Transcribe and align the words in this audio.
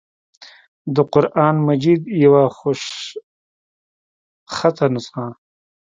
دَقرآن 0.95 1.55
مجيد 1.67 2.01
يوه 2.23 2.43
خوشخطه 2.57 4.85
نسخه 4.93 5.25